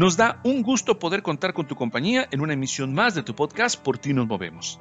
Nos 0.00 0.16
da 0.16 0.40
un 0.44 0.62
gusto 0.62 0.98
poder 0.98 1.20
contar 1.20 1.52
con 1.52 1.66
tu 1.66 1.74
compañía 1.76 2.26
en 2.30 2.40
una 2.40 2.54
emisión 2.54 2.94
más 2.94 3.14
de 3.14 3.22
tu 3.22 3.34
podcast 3.34 3.78
Por 3.78 3.98
ti 3.98 4.14
nos 4.14 4.26
movemos. 4.26 4.80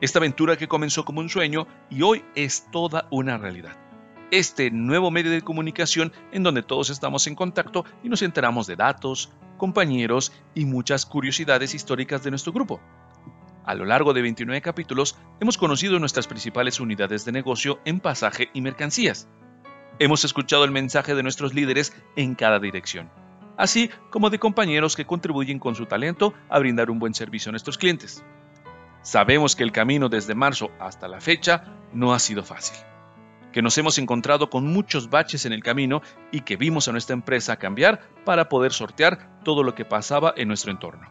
Esta 0.00 0.20
aventura 0.20 0.56
que 0.56 0.68
comenzó 0.68 1.04
como 1.04 1.18
un 1.18 1.28
sueño 1.28 1.66
y 1.90 2.02
hoy 2.02 2.24
es 2.36 2.70
toda 2.70 3.08
una 3.10 3.38
realidad. 3.38 3.76
Este 4.30 4.70
nuevo 4.70 5.10
medio 5.10 5.32
de 5.32 5.42
comunicación 5.42 6.12
en 6.30 6.44
donde 6.44 6.62
todos 6.62 6.90
estamos 6.90 7.26
en 7.26 7.34
contacto 7.34 7.84
y 8.04 8.08
nos 8.08 8.22
enteramos 8.22 8.68
de 8.68 8.76
datos, 8.76 9.32
compañeros 9.58 10.30
y 10.54 10.64
muchas 10.64 11.06
curiosidades 11.06 11.74
históricas 11.74 12.22
de 12.22 12.30
nuestro 12.30 12.52
grupo. 12.52 12.80
A 13.64 13.74
lo 13.74 13.84
largo 13.84 14.12
de 14.12 14.22
29 14.22 14.62
capítulos 14.62 15.18
hemos 15.40 15.58
conocido 15.58 15.98
nuestras 15.98 16.28
principales 16.28 16.78
unidades 16.78 17.24
de 17.24 17.32
negocio 17.32 17.80
en 17.84 17.98
pasaje 17.98 18.48
y 18.54 18.60
mercancías. 18.60 19.26
Hemos 19.98 20.24
escuchado 20.24 20.64
el 20.64 20.70
mensaje 20.70 21.16
de 21.16 21.24
nuestros 21.24 21.52
líderes 21.52 21.92
en 22.14 22.36
cada 22.36 22.60
dirección, 22.60 23.10
así 23.56 23.90
como 24.10 24.30
de 24.30 24.38
compañeros 24.38 24.96
que 24.96 25.06
contribuyen 25.06 25.58
con 25.58 25.74
su 25.74 25.86
talento 25.86 26.34
a 26.48 26.58
brindar 26.58 26.90
un 26.90 26.98
buen 26.98 27.14
servicio 27.14 27.50
a 27.50 27.52
nuestros 27.52 27.78
clientes. 27.78 28.24
Sabemos 29.02 29.56
que 29.56 29.64
el 29.64 29.72
camino 29.72 30.08
desde 30.08 30.34
marzo 30.34 30.70
hasta 30.78 31.08
la 31.08 31.20
fecha 31.20 31.64
no 31.92 32.14
ha 32.14 32.18
sido 32.18 32.44
fácil, 32.44 32.78
que 33.52 33.62
nos 33.62 33.76
hemos 33.78 33.98
encontrado 33.98 34.48
con 34.48 34.66
muchos 34.66 35.10
baches 35.10 35.44
en 35.44 35.52
el 35.52 35.62
camino 35.62 36.02
y 36.30 36.42
que 36.42 36.56
vimos 36.56 36.88
a 36.88 36.92
nuestra 36.92 37.14
empresa 37.14 37.56
cambiar 37.56 38.00
para 38.24 38.48
poder 38.48 38.72
sortear 38.72 39.40
todo 39.42 39.62
lo 39.62 39.74
que 39.74 39.84
pasaba 39.84 40.32
en 40.36 40.48
nuestro 40.48 40.70
entorno. 40.70 41.08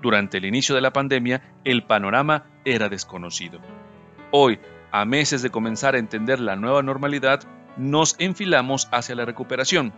Durante 0.00 0.38
el 0.38 0.44
inicio 0.44 0.74
de 0.74 0.80
la 0.80 0.92
pandemia, 0.92 1.54
el 1.64 1.84
panorama 1.84 2.44
era 2.64 2.88
desconocido. 2.88 3.60
Hoy, 4.30 4.58
a 4.92 5.04
meses 5.04 5.42
de 5.42 5.50
comenzar 5.50 5.94
a 5.94 5.98
entender 5.98 6.40
la 6.40 6.56
nueva 6.56 6.82
normalidad, 6.82 7.40
nos 7.76 8.14
enfilamos 8.18 8.88
hacia 8.92 9.14
la 9.14 9.24
recuperación. 9.24 9.92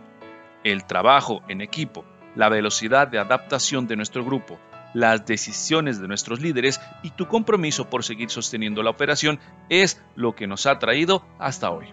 El 0.63 0.85
trabajo 0.85 1.41
en 1.47 1.61
equipo, 1.61 2.05
la 2.35 2.49
velocidad 2.49 3.07
de 3.07 3.19
adaptación 3.19 3.87
de 3.87 3.95
nuestro 3.95 4.23
grupo, 4.23 4.59
las 4.93 5.25
decisiones 5.25 6.01
de 6.01 6.07
nuestros 6.07 6.41
líderes 6.41 6.81
y 7.03 7.11
tu 7.11 7.27
compromiso 7.27 7.89
por 7.89 8.03
seguir 8.03 8.29
sosteniendo 8.29 8.83
la 8.83 8.89
operación 8.89 9.39
es 9.69 10.01
lo 10.15 10.35
que 10.35 10.47
nos 10.47 10.65
ha 10.65 10.79
traído 10.79 11.25
hasta 11.39 11.71
hoy. 11.71 11.87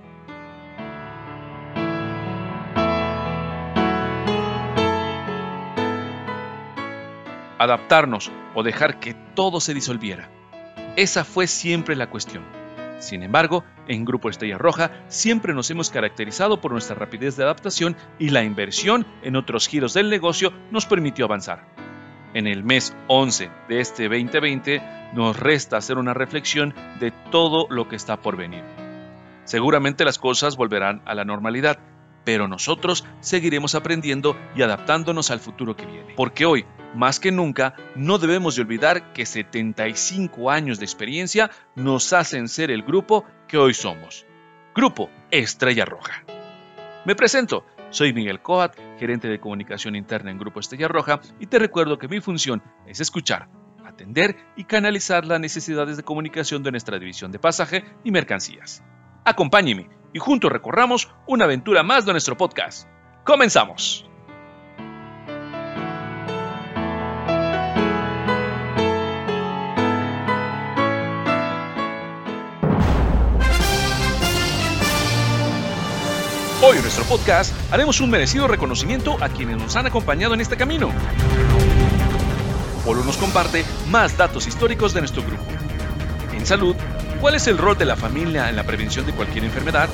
adaptarnos 7.64 8.30
o 8.54 8.62
dejar 8.62 9.00
que 9.00 9.14
todo 9.34 9.60
se 9.60 9.74
disolviera. 9.74 10.28
Esa 10.96 11.24
fue 11.24 11.46
siempre 11.46 11.96
la 11.96 12.08
cuestión. 12.08 12.44
Sin 13.04 13.22
embargo, 13.22 13.64
en 13.86 14.06
Grupo 14.06 14.30
Estrella 14.30 14.56
Roja 14.56 14.90
siempre 15.08 15.52
nos 15.52 15.70
hemos 15.70 15.90
caracterizado 15.90 16.62
por 16.62 16.72
nuestra 16.72 16.96
rapidez 16.96 17.36
de 17.36 17.44
adaptación 17.44 17.96
y 18.18 18.30
la 18.30 18.44
inversión 18.44 19.06
en 19.22 19.36
otros 19.36 19.68
giros 19.68 19.92
del 19.92 20.08
negocio 20.08 20.54
nos 20.70 20.86
permitió 20.86 21.26
avanzar. 21.26 21.66
En 22.32 22.46
el 22.46 22.64
mes 22.64 22.96
11 23.08 23.50
de 23.68 23.80
este 23.80 24.04
2020 24.04 24.80
nos 25.12 25.38
resta 25.38 25.76
hacer 25.76 25.98
una 25.98 26.14
reflexión 26.14 26.72
de 26.98 27.10
todo 27.30 27.66
lo 27.68 27.88
que 27.88 27.96
está 27.96 28.22
por 28.22 28.38
venir. 28.38 28.64
Seguramente 29.44 30.06
las 30.06 30.18
cosas 30.18 30.56
volverán 30.56 31.02
a 31.04 31.14
la 31.14 31.26
normalidad, 31.26 31.78
pero 32.24 32.48
nosotros 32.48 33.04
seguiremos 33.20 33.74
aprendiendo 33.74 34.36
y 34.56 34.62
adaptándonos 34.62 35.30
al 35.30 35.40
futuro 35.40 35.76
que 35.76 35.86
viene. 35.86 36.14
Porque 36.16 36.46
hoy, 36.46 36.64
más 36.94 37.20
que 37.20 37.32
nunca, 37.32 37.74
no 37.94 38.18
debemos 38.18 38.56
de 38.56 38.62
olvidar 38.62 39.12
que 39.12 39.26
75 39.26 40.50
años 40.50 40.78
de 40.78 40.84
experiencia 40.84 41.50
nos 41.74 42.12
hacen 42.12 42.48
ser 42.48 42.70
el 42.70 42.82
grupo 42.82 43.24
que 43.46 43.58
hoy 43.58 43.74
somos. 43.74 44.26
Grupo 44.74 45.10
Estrella 45.30 45.84
Roja. 45.84 46.24
Me 47.04 47.14
presento, 47.14 47.64
soy 47.90 48.12
Miguel 48.12 48.40
Coat, 48.40 48.76
gerente 48.98 49.28
de 49.28 49.38
comunicación 49.38 49.94
interna 49.94 50.30
en 50.30 50.38
Grupo 50.38 50.60
Estrella 50.60 50.88
Roja, 50.88 51.20
y 51.38 51.46
te 51.46 51.58
recuerdo 51.58 51.98
que 51.98 52.08
mi 52.08 52.20
función 52.20 52.62
es 52.86 53.00
escuchar, 53.00 53.48
atender 53.84 54.36
y 54.56 54.64
canalizar 54.64 55.26
las 55.26 55.38
necesidades 55.38 55.96
de 55.96 56.02
comunicación 56.02 56.62
de 56.62 56.70
nuestra 56.70 56.98
división 56.98 57.30
de 57.30 57.38
pasaje 57.38 57.84
y 58.02 58.10
mercancías. 58.10 58.82
Acompáñeme 59.24 60.03
y 60.14 60.20
juntos 60.20 60.50
recorramos 60.50 61.10
una 61.26 61.44
aventura 61.44 61.82
más 61.82 62.06
de 62.06 62.12
nuestro 62.12 62.36
podcast. 62.36 62.88
¡Comenzamos! 63.24 64.06
Hoy 76.62 76.76
en 76.76 76.82
nuestro 76.82 77.04
podcast 77.04 77.52
haremos 77.70 78.00
un 78.00 78.08
merecido 78.08 78.46
reconocimiento 78.46 79.18
a 79.20 79.28
quienes 79.28 79.58
nos 79.58 79.76
han 79.76 79.86
acompañado 79.86 80.32
en 80.32 80.40
este 80.40 80.56
camino. 80.56 80.90
Polo 82.84 83.04
nos 83.04 83.16
comparte 83.16 83.64
más 83.90 84.16
datos 84.16 84.46
históricos 84.46 84.94
de 84.94 85.00
nuestro 85.00 85.22
grupo. 85.24 85.42
En 86.32 86.46
salud, 86.46 86.76
cuál 87.24 87.36
es 87.36 87.46
el 87.46 87.56
rol 87.56 87.78
de 87.78 87.86
la 87.86 87.96
familia 87.96 88.50
en 88.50 88.56
la 88.56 88.64
prevención 88.64 89.06
de 89.06 89.14
cualquier 89.14 89.44
enfermedad. 89.44 89.88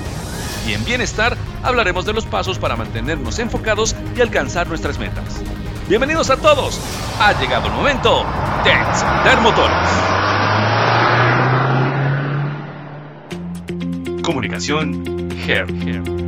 Y 0.67 0.73
en 0.73 0.85
bienestar 0.85 1.37
hablaremos 1.63 2.05
de 2.05 2.13
los 2.13 2.27
pasos 2.27 2.59
para 2.59 2.75
mantenernos 2.75 3.39
enfocados 3.39 3.95
y 4.17 4.21
alcanzar 4.21 4.67
nuestras 4.67 4.99
metas. 4.99 5.41
Bienvenidos 5.89 6.29
a 6.31 6.37
todos. 6.37 6.81
Ha 7.21 7.41
llegado 7.41 7.69
el 7.69 7.73
momento 7.75 8.27
de 8.65 8.73
encender 8.73 9.41
motores. 9.43 9.77
Comunicación 14.25 15.31
Hair. 15.47 16.20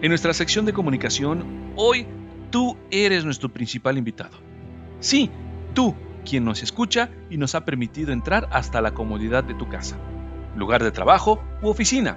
En 0.00 0.10
nuestra 0.10 0.32
sección 0.32 0.64
de 0.64 0.72
comunicación, 0.72 1.72
hoy 1.74 2.06
tú 2.52 2.76
eres 2.88 3.24
nuestro 3.24 3.48
principal 3.48 3.98
invitado. 3.98 4.38
Sí, 5.00 5.28
tú, 5.74 5.92
quien 6.24 6.44
nos 6.44 6.62
escucha 6.62 7.10
y 7.28 7.36
nos 7.36 7.56
ha 7.56 7.64
permitido 7.64 8.12
entrar 8.12 8.48
hasta 8.52 8.80
la 8.80 8.94
comodidad 8.94 9.42
de 9.42 9.54
tu 9.54 9.68
casa, 9.68 9.96
lugar 10.54 10.84
de 10.84 10.92
trabajo 10.92 11.42
u 11.62 11.68
oficina. 11.68 12.16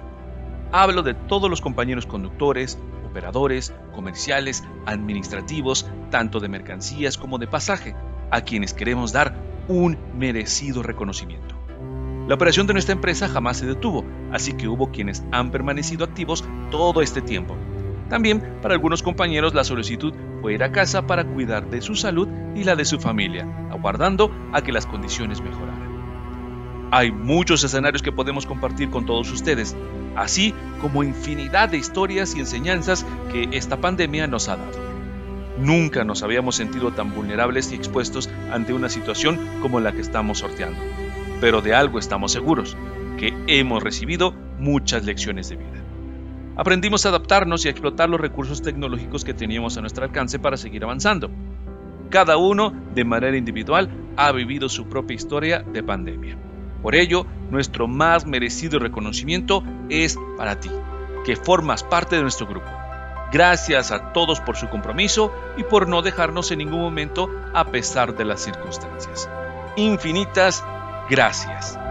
Hablo 0.70 1.02
de 1.02 1.14
todos 1.14 1.50
los 1.50 1.60
compañeros 1.60 2.06
conductores, 2.06 2.78
operadores, 3.04 3.74
comerciales, 3.92 4.62
administrativos, 4.86 5.90
tanto 6.08 6.38
de 6.38 6.48
mercancías 6.48 7.18
como 7.18 7.38
de 7.38 7.48
pasaje, 7.48 7.96
a 8.30 8.42
quienes 8.42 8.74
queremos 8.74 9.10
dar 9.12 9.34
un 9.66 9.98
merecido 10.16 10.84
reconocimiento. 10.84 11.56
La 12.28 12.36
operación 12.36 12.68
de 12.68 12.74
nuestra 12.74 12.94
empresa 12.94 13.26
jamás 13.26 13.56
se 13.56 13.66
detuvo, 13.66 14.04
así 14.30 14.52
que 14.52 14.68
hubo 14.68 14.92
quienes 14.92 15.24
han 15.32 15.50
permanecido 15.50 16.04
activos 16.04 16.44
todo 16.70 17.02
este 17.02 17.20
tiempo 17.20 17.56
también 18.12 18.42
para 18.60 18.74
algunos 18.74 19.02
compañeros 19.02 19.54
la 19.54 19.64
solicitud 19.64 20.12
fue 20.42 20.52
ir 20.52 20.62
a 20.62 20.70
casa 20.70 21.06
para 21.06 21.24
cuidar 21.24 21.70
de 21.70 21.80
su 21.80 21.94
salud 21.94 22.28
y 22.54 22.62
la 22.62 22.76
de 22.76 22.84
su 22.84 23.00
familia, 23.00 23.48
aguardando 23.70 24.30
a 24.52 24.60
que 24.60 24.70
las 24.70 24.84
condiciones 24.84 25.40
mejoraran. 25.40 26.90
Hay 26.90 27.10
muchos 27.10 27.64
escenarios 27.64 28.02
que 28.02 28.12
podemos 28.12 28.44
compartir 28.44 28.90
con 28.90 29.06
todos 29.06 29.32
ustedes, 29.32 29.74
así 30.14 30.52
como 30.82 31.02
infinidad 31.02 31.70
de 31.70 31.78
historias 31.78 32.36
y 32.36 32.40
enseñanzas 32.40 33.06
que 33.32 33.48
esta 33.52 33.78
pandemia 33.78 34.26
nos 34.26 34.50
ha 34.50 34.58
dado. 34.58 34.78
Nunca 35.58 36.04
nos 36.04 36.22
habíamos 36.22 36.54
sentido 36.54 36.90
tan 36.92 37.14
vulnerables 37.14 37.72
y 37.72 37.76
expuestos 37.76 38.28
ante 38.52 38.74
una 38.74 38.90
situación 38.90 39.40
como 39.62 39.80
la 39.80 39.92
que 39.92 40.02
estamos 40.02 40.40
sorteando. 40.40 40.78
Pero 41.40 41.62
de 41.62 41.74
algo 41.74 41.98
estamos 41.98 42.30
seguros, 42.30 42.76
que 43.16 43.32
hemos 43.46 43.82
recibido 43.82 44.34
muchas 44.58 45.06
lecciones 45.06 45.48
de 45.48 45.56
vida. 45.56 45.81
Aprendimos 46.56 47.06
a 47.06 47.08
adaptarnos 47.08 47.64
y 47.64 47.68
a 47.68 47.70
explotar 47.70 48.10
los 48.10 48.20
recursos 48.20 48.60
tecnológicos 48.60 49.24
que 49.24 49.32
teníamos 49.34 49.76
a 49.76 49.80
nuestro 49.80 50.04
alcance 50.04 50.38
para 50.38 50.56
seguir 50.56 50.84
avanzando. 50.84 51.30
Cada 52.10 52.36
uno, 52.36 52.74
de 52.94 53.04
manera 53.04 53.36
individual, 53.36 53.88
ha 54.16 54.32
vivido 54.32 54.68
su 54.68 54.86
propia 54.86 55.14
historia 55.14 55.60
de 55.60 55.82
pandemia. 55.82 56.36
Por 56.82 56.94
ello, 56.94 57.26
nuestro 57.50 57.88
más 57.88 58.26
merecido 58.26 58.78
reconocimiento 58.78 59.64
es 59.88 60.18
para 60.36 60.60
ti, 60.60 60.70
que 61.24 61.36
formas 61.36 61.84
parte 61.84 62.16
de 62.16 62.22
nuestro 62.22 62.46
grupo. 62.46 62.68
Gracias 63.32 63.90
a 63.92 64.12
todos 64.12 64.40
por 64.40 64.56
su 64.56 64.68
compromiso 64.68 65.32
y 65.56 65.64
por 65.64 65.88
no 65.88 66.02
dejarnos 66.02 66.50
en 66.50 66.58
ningún 66.58 66.80
momento 66.80 67.30
a 67.54 67.64
pesar 67.64 68.14
de 68.14 68.26
las 68.26 68.42
circunstancias. 68.42 69.26
Infinitas 69.76 70.62
gracias. 71.08 71.81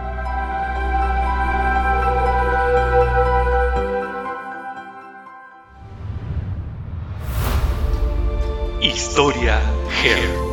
Historia 8.82 9.62
Her. 10.04 10.52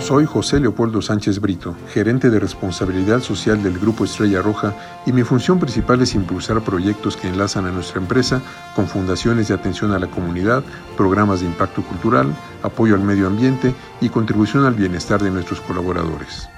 Soy 0.00 0.24
José 0.24 0.58
Leopoldo 0.58 1.02
Sánchez 1.02 1.38
Brito, 1.38 1.76
gerente 1.92 2.30
de 2.30 2.40
responsabilidad 2.40 3.20
social 3.20 3.62
del 3.62 3.78
Grupo 3.78 4.04
Estrella 4.04 4.40
Roja 4.40 4.74
y 5.04 5.12
mi 5.12 5.22
función 5.22 5.60
principal 5.60 6.00
es 6.00 6.14
impulsar 6.14 6.62
proyectos 6.62 7.18
que 7.18 7.28
enlazan 7.28 7.66
a 7.66 7.72
nuestra 7.72 8.00
empresa 8.00 8.40
con 8.74 8.88
fundaciones 8.88 9.48
de 9.48 9.54
atención 9.54 9.92
a 9.92 9.98
la 9.98 10.06
comunidad, 10.06 10.64
programas 10.96 11.40
de 11.40 11.46
impacto 11.46 11.82
cultural, 11.82 12.34
apoyo 12.62 12.94
al 12.94 13.02
medio 13.02 13.26
ambiente 13.26 13.74
y 14.00 14.08
contribución 14.08 14.64
al 14.64 14.74
bienestar 14.74 15.22
de 15.22 15.30
nuestros 15.30 15.60
colaboradores. 15.60 16.48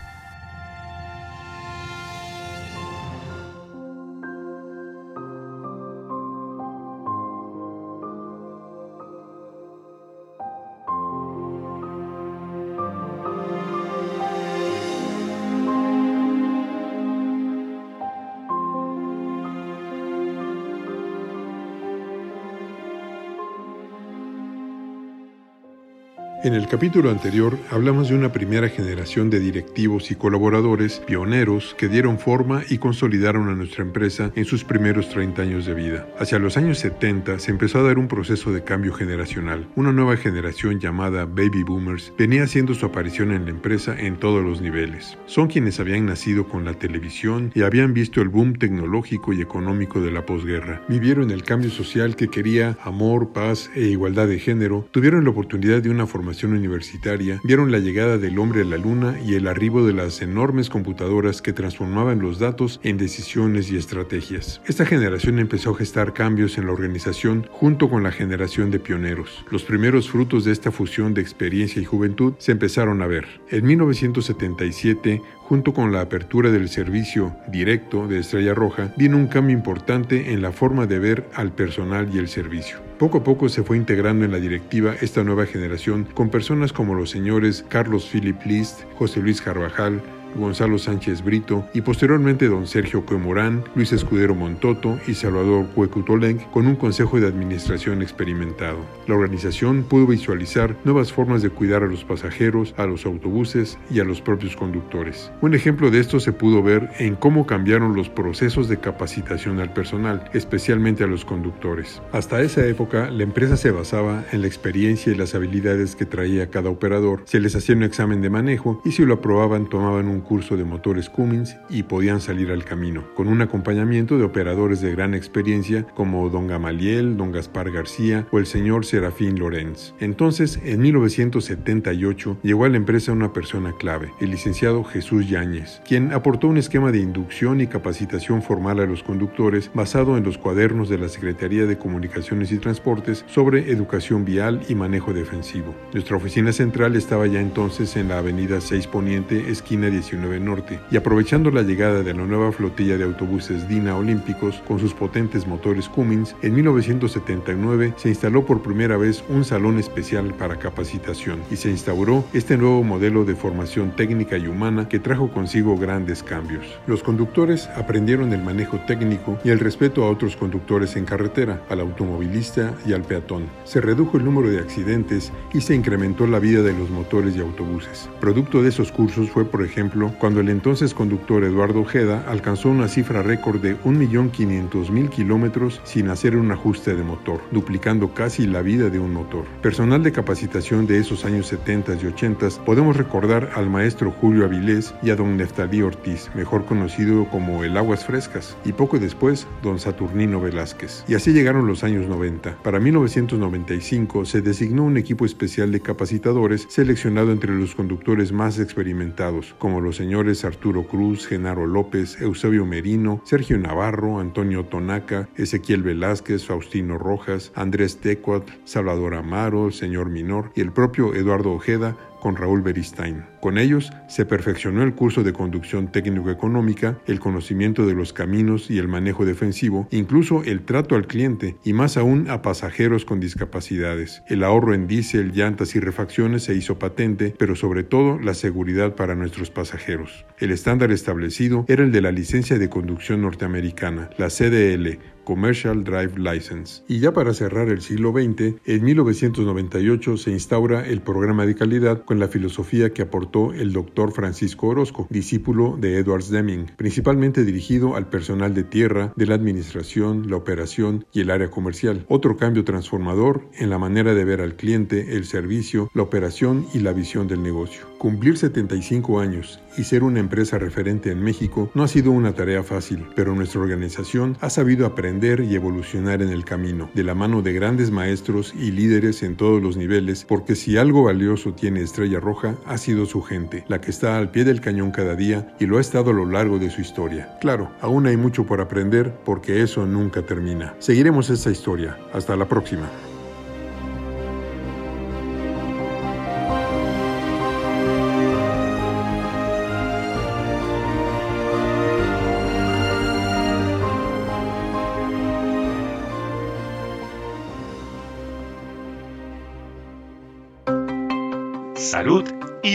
En 26.45 26.53
el 26.53 26.69
capítulo 26.69 27.09
anterior 27.09 27.59
hablamos 27.71 28.11
de 28.11 28.15
una 28.15 28.31
primera 28.31 28.69
generación 28.69 29.31
de 29.31 29.41
directivos 29.41 30.11
y 30.11 30.15
colaboradores 30.15 31.01
pioneros 31.07 31.75
que 31.79 31.89
dieron 31.89 32.19
forma 32.19 32.65
y 32.69 32.77
consolidaron 32.77 33.49
a 33.49 33.55
nuestra 33.55 33.83
empresa 33.83 34.31
en 34.37 34.45
sus 34.45 34.63
primeros 34.63 35.09
30 35.09 35.41
años 35.41 35.65
de 35.65 35.73
vida. 35.73 36.07
Hacia 36.19 36.39
los 36.39 36.59
años 36.59 36.81
70 36.81 37.39
se 37.39 37.51
empezó 37.51 37.79
a 37.79 37.85
dar 37.85 37.99
un 37.99 38.09
proceso 38.09 38.53
de 38.53 38.63
cambio 38.63 38.93
generacional. 38.93 39.67
Una 39.75 39.91
nueva 39.91 40.19
generación 40.19 40.81
llamada 40.81 41.25
Baby 41.25 41.63
Boomers 41.63 42.13
venía 42.19 42.43
haciendo 42.43 42.75
su 42.75 42.85
aparición 42.85 43.33
en 43.33 43.47
la 43.47 43.51
empresa 43.51 43.99
en 43.99 44.19
todos 44.19 44.45
los 44.45 44.61
niveles. 44.61 45.17
Son 45.25 45.47
quienes 45.47 45.81
habían 45.81 46.05
nacido 46.05 46.47
con 46.47 46.67
la 46.67 46.75
televisión 46.75 47.53
y 47.55 47.63
habían 47.63 47.95
visto 47.95 48.21
el 48.21 48.29
boom 48.29 48.59
tecnológico 48.59 49.33
y 49.33 49.41
económico 49.41 50.03
de 50.03 50.11
la 50.11 50.27
posguerra. 50.27 50.83
Vivieron 50.91 51.31
el 51.31 51.43
cambio 51.43 51.71
social 51.71 52.17
que 52.17 52.29
quería 52.29 52.77
amor, 52.83 53.33
paz 53.33 53.71
e 53.75 53.85
igualdad 53.85 54.29
de 54.29 54.39
género. 54.39 54.87
Tuvieron 54.91 55.25
la 55.25 55.31
oportunidad 55.31 55.81
de 55.81 55.89
una 55.89 56.07
formación 56.07 56.34
universitaria 56.43 57.41
vieron 57.45 57.71
la 57.71 57.79
llegada 57.79 58.19
del 58.19 58.39
hombre 58.39 58.63
a 58.63 58.65
la 58.65 58.77
luna 58.77 59.19
y 59.25 59.35
el 59.35 59.47
arribo 59.47 59.87
de 59.87 59.93
las 59.93 60.23
enormes 60.23 60.69
computadoras 60.69 61.41
que 61.41 61.53
transformaban 61.53 62.19
los 62.19 62.39
datos 62.39 62.81
en 62.83 62.97
decisiones 62.97 63.71
y 63.71 63.77
estrategias. 63.77 64.61
Esta 64.67 64.85
generación 64.85 65.39
empezó 65.39 65.71
a 65.71 65.77
gestar 65.77 66.13
cambios 66.13 66.59
en 66.59 66.67
la 66.67 66.73
organización 66.73 67.47
junto 67.51 67.89
con 67.89 68.03
la 68.03 68.11
generación 68.11 68.71
de 68.71 68.81
pioneros. 68.81 69.45
Los 69.51 69.63
primeros 69.63 70.11
frutos 70.11 70.45
de 70.45 70.53
esta 70.53 70.73
fusión 70.73 71.15
de 71.15 71.21
experiencia 71.21 71.81
y 71.81 71.85
juventud 71.85 72.35
se 72.39 72.53
empezaron 72.53 73.03
a 73.03 73.07
ver. 73.07 73.27
En 73.51 73.65
1977, 73.67 75.23
junto 75.49 75.75
con 75.75 75.93
la 75.93 76.01
apertura 76.01 76.51
del 76.51 76.69
servicio 76.69 77.37
directo 77.49 78.07
de 78.09 78.21
Estrella 78.21 78.55
Roja, 78.55 78.93
vino 78.97 79.17
un 79.17 79.27
cambio 79.27 79.55
importante 79.55 80.33
en 80.33 80.43
la 80.43 80.53
forma 80.53 80.87
de 80.87 80.99
ver 80.99 81.29
al 81.35 81.53
personal 81.53 82.09
y 82.13 82.19
el 82.19 82.29
servicio. 82.29 82.79
Poco 82.99 83.19
a 83.19 83.25
poco 83.25 83.49
se 83.49 83.63
fue 83.63 83.77
integrando 83.77 84.25
en 84.25 84.33
la 84.33 84.39
directiva 84.39 84.95
esta 85.01 85.23
nueva 85.23 85.47
generación 85.47 86.07
con 86.15 86.31
personas 86.31 86.73
como 86.73 86.95
los 86.95 87.11
señores 87.11 87.65
Carlos 87.69 88.09
Philip 88.11 88.41
List, 88.47 88.83
José 88.97 89.21
Luis 89.21 89.43
Carvajal, 89.43 90.01
Gonzalo 90.35 90.79
Sánchez 90.79 91.23
Brito 91.23 91.65
y 91.75 91.81
posteriormente 91.81 92.49
don 92.49 92.67
Sergio 92.67 93.05
Cuemorán, 93.05 93.65
Luis 93.75 93.93
Escudero 93.93 94.35
Montoto 94.35 94.99
y 95.07 95.15
Salvador 95.15 95.67
Cuecutolenc 95.75 96.51
con 96.51 96.67
un 96.67 96.77
consejo 96.77 97.21
de 97.21 97.27
administración 97.27 98.03
experimentado. 98.03 98.79
La 99.07 99.15
organización 99.15 99.85
pudo 99.85 100.07
visualizar 100.07 100.77
nuevas 100.85 101.13
formas 101.13 101.43
de 101.43 101.51
cuidar 101.51 101.83
a 101.83 101.87
los 101.87 102.05
pasajeros, 102.05 102.75
a 102.77 102.87
los 102.87 103.07
autobuses 103.07 103.79
y 103.91 104.01
a 104.01 104.05
los 104.05 104.21
propios 104.21 104.57
conductores. 104.57 105.31
Un 105.41 105.55
ejemplo 105.55 105.91
de 105.91 106.01
esto 106.01 106.21
se 106.21 106.33
pudo 106.33 106.63
ver 106.63 106.91
en 106.99 107.17
cómo 107.17 107.47
cambiaron 107.47 107.95
los 107.95 108.09
procesos 108.09 108.69
de 108.69 108.79
capacitación 108.79 109.61
al 109.61 109.73
personal, 109.73 110.31
especialmente 110.33 111.05
a 111.05 111.07
los 111.07 111.25
conductores. 111.25 112.03
Hasta 112.13 112.43
esa 112.43 112.67
época, 112.67 113.11
la 113.11 113.23
empresa 113.23 113.57
se 113.57 113.71
basaba 113.71 114.25
en 114.33 114.41
la 114.41 114.47
experiencia 114.47 115.13
y 115.13 115.17
las 115.17 115.35
habilidades 115.35 115.97
que 115.97 116.07
traía 116.07 116.51
cada 116.51 116.71
operador, 116.71 117.23
se 117.25 117.41
les 117.41 117.55
hacía 117.57 117.75
un 117.75 117.83
examen 117.83 118.21
de 118.21 118.31
manejo 118.31 118.81
y 118.85 118.93
si 118.93 119.05
lo 119.05 119.15
aprobaban 119.15 119.69
tomaban 119.69 120.09
un 120.09 120.21
curso 120.25 120.57
de 120.57 120.65
motores 120.65 121.09
Cummins 121.09 121.57
y 121.69 121.85
podían 121.85 122.21
salir 122.21 122.51
al 122.51 122.65
camino, 122.65 123.05
con 123.15 123.29
un 123.29 123.41
acompañamiento 123.43 124.19
de 124.19 124.25
operadores 124.25 124.81
de 124.81 124.91
gran 124.93 125.15
experiencia 125.15 125.87
como 125.95 126.29
don 126.29 126.49
Gamaliel, 126.49 127.17
don 127.17 127.33
Gaspar 127.33 127.71
García 127.71 128.27
o 128.33 128.39
el 128.39 128.47
señor 128.47 128.85
Serafín 128.85 129.39
Lorenz. 129.39 129.95
Entonces, 130.01 130.59
en 130.65 130.81
1978, 130.81 132.39
llegó 132.43 132.65
a 132.65 132.69
la 132.69 132.77
empresa 132.77 133.13
una 133.13 133.33
persona 133.33 133.73
clave, 133.79 134.13
el 134.21 134.31
licenciado 134.31 134.85
Jesús 134.85 135.29
Yáñez, 135.29 135.81
quien 135.87 136.13
aportó 136.13 136.49
un 136.49 136.57
esquema 136.57 136.91
de 136.91 137.01
inducción 137.01 137.61
y 137.61 137.67
capacitación 137.67 138.43
formal 138.43 138.81
a 138.81 138.87
los 138.87 139.03
conductores 139.03 139.71
basado 139.75 140.17
en 140.17 140.25
los 140.25 140.39
cuadernos 140.39 140.89
de 140.89 140.99
la 140.99 141.09
Secretaría 141.09 141.67
de 141.67 141.79
Comunicaciones 141.79 142.53
y 142.53 142.59
Transportes 142.59 143.25
sobre 143.29 143.71
educación 143.71 144.25
vial 144.25 144.61
y 144.69 144.75
manejo 144.75 145.13
defensivo. 145.13 145.75
Nuestra 145.93 146.17
oficina 146.17 146.53
central 146.53 146.97
estaba 146.97 147.27
ya 147.27 147.41
entonces 147.41 147.97
en 147.97 148.09
la 148.09 148.19
avenida 148.19 148.61
6 148.61 148.87
Poniente, 148.87 149.51
esquina 149.51 149.91
18 149.91 150.14
Norte, 150.15 150.81
y 150.91 150.97
aprovechando 150.97 151.51
la 151.51 151.63
llegada 151.63 152.03
de 152.03 152.15
la 152.15 152.25
nueva 152.25 152.53
flotilla 152.53 152.97
de 152.97 153.05
autobuses 153.05 153.69
Dina 153.69 153.97
Olímpicos 153.97 154.63
con 154.67 154.79
sus 154.79 154.95
potentes 154.95 155.47
motores 155.47 155.89
Cummins, 155.89 156.35
en 156.43 156.55
1979 156.55 157.95
se 157.97 158.09
instaló 158.09 158.45
por 158.45 158.63
primera 158.63 158.97
vez 158.97 159.25
un 159.29 159.45
salón 159.45 159.79
especial 159.79 160.35
para 160.35 160.59
capacitación 160.59 161.41
y 161.51 161.57
se 161.57 161.71
instauró 161.71 162.25
este 162.33 162.57
nuevo 162.57 162.83
modelo 162.83 163.25
de 163.25 163.35
formación 163.35 163.95
técnica 163.97 164.37
y 164.37 164.47
humana 164.47 164.89
que 164.89 164.99
trajo 164.99 165.31
consigo 165.31 165.77
grandes 165.77 166.23
cambios. 166.23 166.65
Los 166.87 167.03
conductores 167.03 167.69
aprendieron 167.77 168.33
el 168.33 168.43
manejo 168.43 168.79
técnico 168.87 169.39
y 169.45 169.51
el 169.51 169.61
respeto 169.61 170.05
a 170.05 170.11
otros 170.11 170.37
conductores 170.37 170.97
en 170.97 171.05
carretera, 171.05 171.63
al 171.69 171.81
automovilista 171.81 172.75
y 172.87 172.93
al 172.93 173.03
peatón. 173.03 173.47
Se 173.65 173.81
redujo 173.81 174.17
el 174.17 174.25
número 174.25 174.49
de 174.51 174.59
accidentes 174.59 175.33
y 175.53 175.61
se 175.61 175.75
incrementó 175.75 176.27
la 176.27 176.39
vida 176.39 176.63
de 176.63 176.73
los 176.73 176.91
motores 176.91 177.37
y 177.37 177.41
autobuses. 177.41 178.09
Producto 178.21 178.63
de 178.63 178.69
esos 178.69 178.93
cursos 178.93 179.31
fue, 179.31 179.45
por 179.45 179.65
ejemplo, 179.65 180.04
cuando 180.19 180.41
el 180.41 180.49
entonces 180.49 180.93
conductor 180.93 181.45
Eduardo 181.45 181.81
Ojeda 181.81 182.25
alcanzó 182.29 182.69
una 182.69 182.89
cifra 182.89 183.23
récord 183.23 183.61
de 183.61 183.77
1.500.000 183.81 185.09
kilómetros 185.09 185.81
sin 185.85 186.11
hacer 186.11 186.37
un 186.37 186.53
ajuste 186.53 186.95
de 186.95 187.03
motor, 187.03 187.41
duplicando 187.51 188.13
casi 188.13 188.47
la 188.47 188.63
vida 188.63 188.91
de 188.91 188.99
un 188.99 189.13
motor. 189.13 189.45
Personal 189.63 190.03
de 190.03 190.13
capacitación 190.13 190.87
de 190.87 190.99
esos 190.99 191.25
años 191.25 191.47
70 191.47 191.95
y 192.03 192.07
80 192.07 192.35
podemos 192.65 192.97
recordar 192.97 193.51
al 193.55 193.71
maestro 193.71 194.11
Julio 194.11 194.45
Avilés 194.45 194.95
y 195.03 195.11
a 195.11 195.17
don 195.17 195.37
Neftalí 195.37 195.83
Ortiz, 195.83 196.31
mejor 196.35 196.65
conocido 196.65 197.27
como 197.31 197.63
el 197.65 197.77
Aguas 197.77 198.05
Frescas, 198.05 198.57
y 198.65 198.73
poco 198.73 198.99
después 198.99 199.47
don 199.63 199.79
Saturnino 199.79 200.41
Velázquez. 200.41 201.05
Y 201.07 201.15
así 201.15 201.33
llegaron 201.33 201.67
los 201.67 201.85
años 201.85 202.09
90. 202.09 202.59
Para 202.63 202.81
1995 202.81 204.25
se 204.25 204.43
designó 204.43 204.85
un 204.85 204.97
equipo 204.97 205.25
especial 205.25 205.71
de 205.71 205.81
capacitadores 205.81 206.67
seleccionado 206.69 207.31
entre 207.33 207.55
los 207.55 207.75
conductores 207.75 208.33
más 208.33 208.59
experimentados, 208.59 209.55
como 209.59 209.81
los 209.81 209.94
señores 209.95 210.45
Arturo 210.45 210.87
Cruz, 210.87 211.27
Genaro 211.27 211.67
López, 211.67 212.21
Eusebio 212.21 212.67
Merino, 212.67 213.21
Sergio 213.25 213.59
Navarro, 213.59 214.19
Antonio 214.21 214.65
Tonaca, 214.65 215.29
Ezequiel 215.37 215.83
Velázquez, 215.83 216.45
Faustino 216.45 216.99
Rojas, 216.99 217.53
Andrés 217.55 217.99
Tecuat, 217.99 218.49
Salvador 218.65 219.15
Amaro, 219.15 219.67
el 219.67 219.73
señor 219.73 220.11
Minor 220.11 220.53
y 220.55 220.61
el 220.61 220.73
propio 220.73 221.15
Eduardo 221.15 221.53
Ojeda 221.53 221.97
con 222.25 222.37
Raúl 222.37 222.63
Beristain. 222.63 223.27
Con 223.43 223.59
ellos 223.59 223.93
se 224.09 224.25
perfeccionó 224.25 224.83
el 224.83 224.95
curso 224.95 225.23
de 225.23 225.35
conducción 225.35 225.93
técnico-económica, 225.93 226.99
el 227.07 227.21
conocimiento 227.21 227.85
de 227.85 227.93
los 227.93 228.15
caminos 228.15 228.71
y 228.71 228.79
el 228.79 228.89
manejo 228.89 229.27
defensivo, 229.27 229.87
incluso 229.91 230.43
el 230.43 230.63
trato 230.63 230.95
al 230.95 231.07
cliente 231.07 231.59
y 231.65 231.75
más 231.75 231.99
aún 231.99 232.31
a 232.31 232.41
pasajeros 232.41 233.05
con 233.05 233.21
discapacidades. 233.21 234.23
El 234.27 234.43
ahorro 234.43 234.73
en 234.73 234.87
diésel, 234.87 235.33
llantas 235.33 235.77
y 235.77 235.81
refacciones 235.81 236.45
se 236.45 236.55
hizo 236.55 236.79
patente, 236.79 237.35
pero 237.39 237.57
sobre 237.57 237.85
todo 237.85 238.19
la 238.19 238.33
seguridad 238.33 238.95
para 238.95 239.15
nuestros 239.15 239.51
pasajeros. 239.51 240.25
El 240.39 240.51
estándar 240.51 240.93
establecido 240.93 241.67
era 241.69 241.85
el 241.85 241.93
de 241.93 242.01
la 242.01 242.11
licencia 242.11 242.59
de 242.59 242.71
conducción 242.71 243.21
norteamericana, 243.21 244.09
la 244.17 244.31
CDL, 244.31 244.99
Commercial 245.25 245.85
Drive 245.85 246.19
License. 246.19 246.83
Y 246.89 247.01
ya 247.01 247.13
para 247.13 247.35
cerrar 247.35 247.69
el 247.69 247.81
siglo 247.81 248.13
XX, 248.13 248.57
en 248.65 248.85
1998 248.85 250.17
se 250.17 250.31
instaura 250.31 250.87
el 250.87 251.01
programa 251.03 251.47
de 251.47 251.55
calidad 251.55 252.05
con 252.05 252.19
la 252.19 252.29
filosofía 252.29 252.93
que 252.93 253.03
aportó 253.03 253.53
el 253.53 253.73
doctor 253.73 254.13
Francisco 254.13 254.69
Orozco, 254.69 255.07
discípulo 255.11 255.77
de 255.79 255.99
Edwards 255.99 256.31
Deming, 256.31 256.67
principalmente 256.77 257.45
dirigido 257.45 257.97
al 257.97 258.09
personal 258.09 258.55
de 258.55 258.65
tierra, 258.65 259.13
de 259.17 259.27
la 259.27 259.35
administración, 259.35 260.31
la 260.31 260.37
operación 260.37 261.07
y 261.13 261.21
el 261.21 261.31
área 261.31 261.51
comercial. 261.51 262.05
Otro 262.09 262.37
cambio 262.37 262.65
transformador 262.65 263.49
en 263.59 263.71
la 263.71 263.79
manera 263.79 264.15
de 264.15 264.25
ver 264.25 264.41
al 264.41 264.57
cliente, 264.57 265.17
el 265.17 265.25
servicio, 265.25 265.91
la 265.95 266.03
operación 266.03 266.67
y 266.75 266.81
la 266.81 266.93
visión 266.93 267.27
del 267.29 267.43
negocio. 267.43 267.83
Cumplir 267.99 268.37
75 268.37 269.21
años 269.21 269.61
y 269.77 269.85
ser 269.85 270.03
una 270.03 270.21
empresa 270.21 270.59
referente 270.59 271.11
en 271.11 271.23
México 271.23 271.71
no 271.75 271.83
ha 271.83 271.89
sido 271.89 272.11
una 272.11 272.35
tarea 272.35 272.63
fácil, 272.63 273.07
pero 273.15 273.35
nuestra 273.35 273.61
organización 273.61 274.37
ha 274.41 274.51
sabido 274.51 274.87
aprender 274.87 275.41
y 275.41 275.55
evolucionar 275.55 276.23
en 276.23 276.31
el 276.31 276.45
camino, 276.45 276.91
de 276.95 277.05
la 277.05 277.15
mano 277.15 277.43
de 277.43 277.53
grandes 277.53 277.91
maestros 277.91 278.55
y 278.59 278.71
líderes 278.71 279.23
en 279.23 279.37
todos 279.37 279.63
los 279.63 279.77
niveles, 279.77 280.25
porque 280.25 280.55
si 280.55 280.77
algo 280.77 281.05
valioso 281.05 281.55
tiene 281.55 281.83
Estrella 281.83 282.21
Roja, 282.21 282.57
ha 282.67 282.79
sido 282.79 283.07
su 283.07 283.23
gente, 283.23 283.65
la 283.69 283.81
que 283.81 283.91
está 283.91 284.19
al 284.19 284.31
pie 284.31 284.45
del 284.45 284.61
cañón 284.61 284.91
cada 284.91 285.17
día 285.17 285.55
y 285.59 285.67
lo 285.67 285.79
ha 285.79 285.81
estado 285.81 286.11
a 286.11 286.15
lo 286.15 286.27
largo 286.27 286.59
de 286.59 286.71
su 286.71 286.81
historia. 286.81 287.39
Claro, 287.41 287.71
aún 287.81 288.07
hay 288.07 288.17
mucho 288.17 288.45
por 288.47 288.61
aprender 288.61 289.15
porque 289.25 289.63
eso 289.63 289.87
nunca 289.87 290.23
termina. 290.23 290.75
Seguiremos 290.79 291.31
esta 291.31 291.51
historia. 291.51 291.99
Hasta 292.13 292.37
la 292.37 292.49
próxima. 292.49 292.91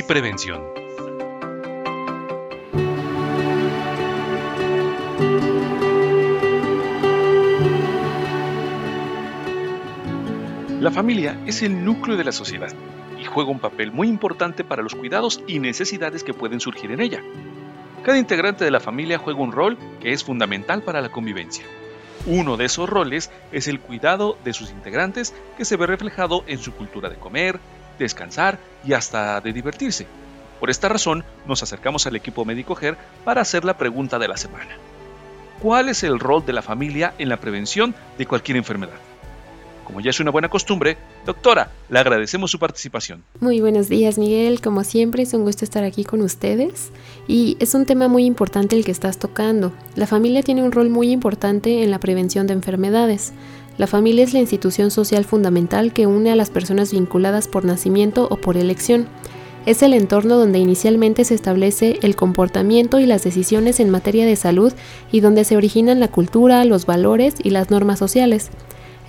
Prevención. 0.09 0.63
La 10.81 10.89
familia 10.89 11.39
es 11.45 11.61
el 11.61 11.85
núcleo 11.85 12.17
de 12.17 12.23
la 12.23 12.31
sociedad 12.31 12.73
y 13.21 13.25
juega 13.25 13.51
un 13.51 13.59
papel 13.59 13.91
muy 13.91 14.07
importante 14.07 14.63
para 14.63 14.81
los 14.81 14.95
cuidados 14.95 15.43
y 15.45 15.59
necesidades 15.59 16.23
que 16.23 16.33
pueden 16.33 16.59
surgir 16.59 16.89
en 16.89 17.01
ella. 17.01 17.21
Cada 18.01 18.17
integrante 18.17 18.65
de 18.65 18.71
la 18.71 18.79
familia 18.79 19.19
juega 19.19 19.39
un 19.39 19.51
rol 19.51 19.77
que 19.99 20.11
es 20.11 20.23
fundamental 20.23 20.81
para 20.81 21.01
la 21.01 21.11
convivencia. 21.11 21.65
Uno 22.25 22.57
de 22.57 22.65
esos 22.65 22.89
roles 22.89 23.29
es 23.51 23.67
el 23.67 23.79
cuidado 23.79 24.39
de 24.43 24.53
sus 24.53 24.71
integrantes 24.71 25.35
que 25.55 25.65
se 25.65 25.77
ve 25.77 25.85
reflejado 25.85 26.43
en 26.47 26.57
su 26.57 26.73
cultura 26.73 27.09
de 27.09 27.17
comer, 27.17 27.59
descansar 28.03 28.57
y 28.85 28.93
hasta 28.93 29.39
de 29.41 29.53
divertirse. 29.53 30.07
Por 30.59 30.69
esta 30.69 30.89
razón, 30.89 31.23
nos 31.45 31.63
acercamos 31.63 32.07
al 32.07 32.15
equipo 32.15 32.43
médico 32.45 32.75
GER 32.75 32.97
para 33.23 33.41
hacer 33.41 33.63
la 33.63 33.77
pregunta 33.77 34.19
de 34.19 34.27
la 34.27 34.37
semana. 34.37 34.71
¿Cuál 35.61 35.89
es 35.89 36.03
el 36.03 36.19
rol 36.19 36.45
de 36.45 36.53
la 36.53 36.61
familia 36.61 37.13
en 37.17 37.29
la 37.29 37.37
prevención 37.37 37.93
de 38.17 38.25
cualquier 38.25 38.57
enfermedad? 38.57 38.97
Como 39.89 40.01
ya 40.01 40.11
es 40.11 40.19
una 40.19 40.29
buena 40.29 40.49
costumbre, 40.49 40.97
doctora, 41.25 41.71
le 41.89 41.97
agradecemos 41.97 42.51
su 42.51 42.59
participación. 42.59 43.23
Muy 43.39 43.59
buenos 43.59 43.89
días, 43.89 44.19
Miguel. 44.19 44.61
Como 44.61 44.83
siempre, 44.83 45.23
es 45.23 45.33
un 45.33 45.43
gusto 45.43 45.65
estar 45.65 45.83
aquí 45.83 46.03
con 46.03 46.21
ustedes. 46.21 46.91
Y 47.27 47.57
es 47.59 47.73
un 47.73 47.87
tema 47.87 48.07
muy 48.07 48.25
importante 48.25 48.75
el 48.75 48.85
que 48.85 48.91
estás 48.91 49.17
tocando. 49.17 49.73
La 49.95 50.05
familia 50.05 50.43
tiene 50.43 50.61
un 50.61 50.71
rol 50.71 50.91
muy 50.91 51.11
importante 51.11 51.81
en 51.81 51.89
la 51.89 51.99
prevención 51.99 52.45
de 52.45 52.53
enfermedades. 52.53 53.33
La 53.79 53.87
familia 53.87 54.25
es 54.25 54.33
la 54.33 54.39
institución 54.39 54.91
social 54.91 55.23
fundamental 55.23 55.93
que 55.93 56.05
une 56.05 56.29
a 56.31 56.35
las 56.35 56.49
personas 56.49 56.91
vinculadas 56.91 57.47
por 57.47 57.63
nacimiento 57.63 58.27
o 58.29 58.35
por 58.35 58.57
elección. 58.57 59.07
Es 59.65 59.81
el 59.83 59.93
entorno 59.93 60.37
donde 60.37 60.59
inicialmente 60.59 61.23
se 61.23 61.33
establece 61.33 61.97
el 62.01 62.17
comportamiento 62.17 62.99
y 62.99 63.05
las 63.05 63.23
decisiones 63.23 63.79
en 63.79 63.89
materia 63.89 64.25
de 64.25 64.35
salud 64.35 64.73
y 65.13 65.21
donde 65.21 65.45
se 65.45 65.55
originan 65.55 66.01
la 66.01 66.09
cultura, 66.09 66.65
los 66.65 66.85
valores 66.85 67.35
y 67.41 67.51
las 67.51 67.69
normas 67.69 67.99
sociales. 67.99 68.49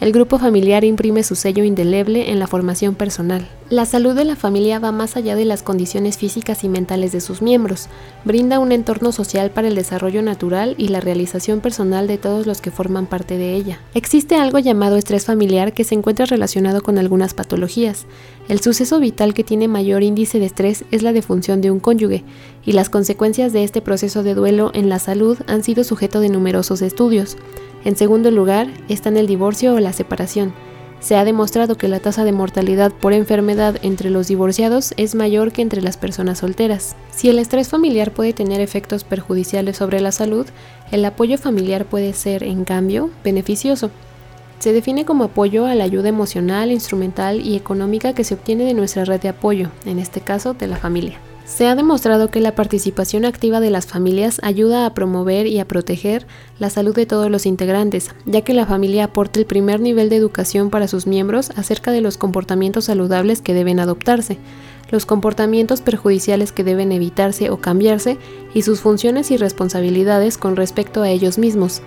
El 0.01 0.13
grupo 0.13 0.39
familiar 0.39 0.83
imprime 0.83 1.23
su 1.23 1.35
sello 1.35 1.63
indeleble 1.63 2.31
en 2.31 2.39
la 2.39 2.47
formación 2.47 2.95
personal. 2.95 3.47
La 3.69 3.85
salud 3.85 4.15
de 4.15 4.25
la 4.25 4.35
familia 4.35 4.79
va 4.79 4.93
más 4.93 5.15
allá 5.15 5.37
de 5.37 5.45
las 5.45 5.63
condiciones 5.63 6.17
físicas 6.17 6.65
y 6.65 6.71
mentales 6.71 7.13
de 7.13 7.21
sus 7.21 7.43
miembros, 7.43 7.89
brinda 8.25 8.61
un 8.61 8.73
entorno 8.73 9.13
social 9.13 9.51
para 9.51 9.69
el 9.69 9.75
desarrollo 9.75 10.23
natural 10.23 10.75
y 10.79 10.89
la 10.89 11.01
realización 11.01 11.61
personal 11.61 12.07
de 12.07 12.17
todos 12.17 12.47
los 12.47 12.63
que 12.63 12.71
forman 12.71 13.05
parte 13.05 13.37
de 13.37 13.55
ella. 13.55 13.79
Existe 13.93 14.37
algo 14.37 14.59
llamado 14.59 14.97
estrés 14.97 15.27
familiar 15.27 15.75
que 15.75 15.85
se 15.85 15.97
encuentra 15.97 16.25
relacionado 16.25 16.81
con 16.81 16.97
algunas 16.97 17.35
patologías. 17.35 18.07
El 18.51 18.59
suceso 18.59 18.99
vital 18.99 19.33
que 19.33 19.45
tiene 19.45 19.69
mayor 19.69 20.03
índice 20.03 20.41
de 20.41 20.47
estrés 20.47 20.85
es 20.91 21.05
la 21.05 21.13
defunción 21.13 21.61
de 21.61 21.71
un 21.71 21.79
cónyuge, 21.79 22.25
y 22.67 22.73
las 22.73 22.91
consecuencias 22.91 23.53
de 23.53 23.63
este 23.63 23.81
proceso 23.81 24.25
de 24.25 24.35
duelo 24.35 24.73
en 24.75 24.89
la 24.89 24.99
salud 24.99 25.39
han 25.47 25.63
sido 25.63 25.85
sujeto 25.85 26.19
de 26.19 26.31
numerosos 26.31 26.83
estudios. 26.83 27.37
En 27.85 27.95
segundo 27.95 28.33
lugar, 28.33 28.67
están 28.89 29.17
el 29.17 29.29
divorcio 29.29 29.75
o 29.75 29.79
la 29.79 29.93
separación. 29.93 30.53
Se 30.99 31.15
ha 31.15 31.25
demostrado 31.25 31.77
que 31.77 31.87
la 31.87 32.01
tasa 32.01 32.25
de 32.25 32.33
mortalidad 32.33 32.91
por 32.91 33.13
enfermedad 33.13 33.77
entre 33.83 34.11
los 34.11 34.27
divorciados 34.27 34.95
es 34.97 35.15
mayor 35.15 35.53
que 35.53 35.63
entre 35.63 35.81
las 35.81 35.97
personas 35.97 36.39
solteras. 36.39 36.97
Si 37.15 37.29
el 37.29 37.39
estrés 37.39 37.69
familiar 37.69 38.11
puede 38.11 38.33
tener 38.33 38.61
efectos 38.61 39.05
perjudiciales 39.05 39.77
sobre 39.77 40.01
la 40.01 40.11
salud, 40.11 40.47
el 40.91 41.05
apoyo 41.05 41.39
familiar 41.39 41.85
puede 41.85 42.13
ser, 42.15 42.43
en 42.43 42.65
cambio, 42.65 43.11
beneficioso. 43.23 43.93
Se 44.61 44.75
define 44.75 45.07
como 45.07 45.25
apoyo 45.25 45.65
a 45.65 45.75
la 45.75 45.85
ayuda 45.85 46.11
emocional, 46.11 46.71
instrumental 46.71 47.41
y 47.41 47.57
económica 47.57 48.13
que 48.13 48.25
se 48.25 48.35
obtiene 48.35 48.65
de 48.65 48.75
nuestra 48.75 49.07
red 49.07 49.19
de 49.19 49.31
apoyo, 49.31 49.71
en 49.87 49.99
este 49.99 50.21
caso 50.21 50.53
de 50.53 50.67
la 50.67 50.77
familia. 50.77 51.19
Se 51.47 51.67
ha 51.67 51.75
demostrado 51.75 52.31
que 52.31 52.41
la 52.41 52.55
participación 52.55 53.25
activa 53.25 53.59
de 53.61 53.71
las 53.71 53.87
familias 53.87 54.39
ayuda 54.45 54.85
a 54.85 54.93
promover 54.93 55.47
y 55.47 55.59
a 55.61 55.67
proteger 55.67 56.27
la 56.59 56.69
salud 56.69 56.95
de 56.95 57.07
todos 57.07 57.31
los 57.31 57.47
integrantes, 57.47 58.11
ya 58.27 58.43
que 58.43 58.53
la 58.53 58.67
familia 58.67 59.05
aporta 59.05 59.41
el 59.41 59.47
primer 59.47 59.81
nivel 59.81 60.11
de 60.11 60.17
educación 60.17 60.69
para 60.69 60.89
sus 60.89 61.07
miembros 61.07 61.51
acerca 61.57 61.91
de 61.91 62.03
los 62.03 62.19
comportamientos 62.19 62.85
saludables 62.85 63.41
que 63.41 63.55
deben 63.55 63.81
adoptarse, 63.81 64.37
los 64.91 65.07
comportamientos 65.07 65.81
perjudiciales 65.81 66.53
que 66.53 66.65
deben 66.65 66.93
evitarse 66.93 67.49
o 67.49 67.63
cambiarse 67.63 68.19
y 68.53 68.61
sus 68.61 68.81
funciones 68.81 69.31
y 69.31 69.39
responsabilidades 69.39 70.37
con 70.37 70.55
respecto 70.55 71.01
a 71.01 71.09
ellos 71.09 71.39
mismos. 71.39 71.81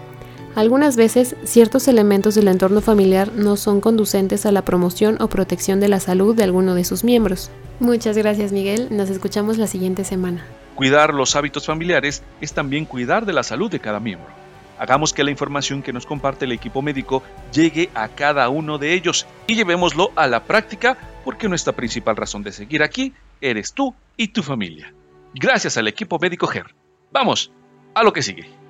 Algunas 0.55 0.97
veces, 0.97 1.35
ciertos 1.45 1.87
elementos 1.87 2.35
del 2.35 2.47
entorno 2.47 2.79
familiar 2.79 3.31
no 3.33 3.57
son 3.57 3.81
conducentes 3.81 4.45
a 4.45 4.51
la 4.51 4.63
promoción 4.63 5.19
o 5.19 5.27
protección 5.27 5.79
de 5.79 5.87
la 5.87 5.99
salud 5.99 6.35
de 6.35 6.43
alguno 6.43 6.75
de 6.75 6.83
sus 6.83 7.03
miembros. 7.03 7.49
Muchas 7.79 8.15
gracias 8.17 8.51
Miguel, 8.51 8.87
nos 8.91 9.09
escuchamos 9.09 9.57
la 9.57 9.65
siguiente 9.65 10.03
semana. 10.03 10.45
Cuidar 10.75 11.13
los 11.13 11.35
hábitos 11.35 11.65
familiares 11.65 12.21
es 12.39 12.53
también 12.53 12.85
cuidar 12.85 13.25
de 13.25 13.33
la 13.33 13.41
salud 13.41 13.71
de 13.71 13.79
cada 13.79 13.99
miembro. 13.99 14.29
Hagamos 14.77 15.11
que 15.11 15.23
la 15.23 15.31
información 15.31 15.81
que 15.81 15.93
nos 15.93 16.05
comparte 16.05 16.45
el 16.45 16.51
equipo 16.51 16.83
médico 16.83 17.23
llegue 17.51 17.89
a 17.95 18.09
cada 18.09 18.47
uno 18.49 18.77
de 18.77 18.93
ellos 18.93 19.25
y 19.47 19.55
llevémoslo 19.55 20.11
a 20.15 20.27
la 20.27 20.43
práctica 20.43 20.97
porque 21.25 21.49
nuestra 21.49 21.73
principal 21.73 22.15
razón 22.15 22.43
de 22.43 22.51
seguir 22.51 22.83
aquí 22.83 23.13
eres 23.41 23.73
tú 23.73 23.95
y 24.17 24.27
tu 24.27 24.43
familia. 24.43 24.93
Gracias 25.33 25.77
al 25.77 25.87
equipo 25.87 26.19
médico 26.19 26.45
GER. 26.45 26.75
Vamos, 27.11 27.51
a 27.95 28.03
lo 28.03 28.13
que 28.13 28.21
sigue. 28.21 28.62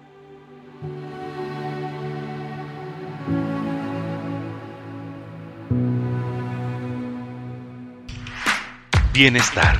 Bienestar. 9.13 9.77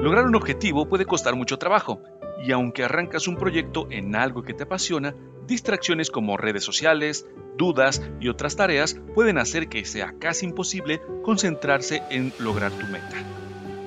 Lograr 0.00 0.26
un 0.26 0.36
objetivo 0.36 0.88
puede 0.88 1.04
costar 1.04 1.34
mucho 1.34 1.58
trabajo, 1.58 2.00
y 2.44 2.52
aunque 2.52 2.84
arrancas 2.84 3.26
un 3.26 3.36
proyecto 3.36 3.88
en 3.90 4.14
algo 4.14 4.44
que 4.44 4.54
te 4.54 4.62
apasiona, 4.62 5.16
distracciones 5.48 6.08
como 6.08 6.36
redes 6.36 6.62
sociales, 6.62 7.26
dudas 7.58 8.00
y 8.20 8.28
otras 8.28 8.54
tareas 8.54 8.96
pueden 9.16 9.38
hacer 9.38 9.68
que 9.68 9.84
sea 9.84 10.14
casi 10.20 10.46
imposible 10.46 11.02
concentrarse 11.24 12.04
en 12.10 12.32
lograr 12.38 12.70
tu 12.70 12.86
meta. 12.86 13.16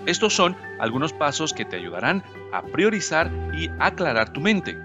Estos 0.05 0.34
son 0.34 0.57
algunos 0.81 1.13
pasos 1.13 1.53
que 1.53 1.63
te 1.63 1.77
ayudarán 1.77 2.25
a 2.51 2.63
priorizar 2.63 3.31
y 3.57 3.69
aclarar 3.79 4.34
tu 4.34 4.41
mente. 4.41 4.75